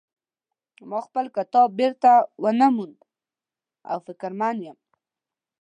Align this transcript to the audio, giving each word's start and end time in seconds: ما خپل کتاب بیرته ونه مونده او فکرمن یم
ما 0.89 0.99
خپل 1.07 1.25
کتاب 1.37 1.69
بیرته 1.79 2.11
ونه 2.41 2.67
مونده 2.75 3.05
او 3.91 3.97
فکرمن 4.07 4.55
یم 4.65 4.77